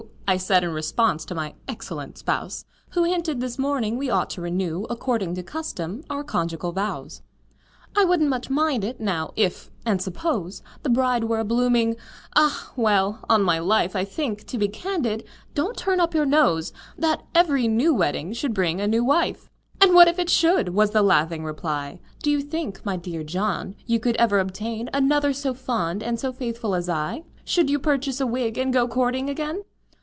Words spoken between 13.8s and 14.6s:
I think—to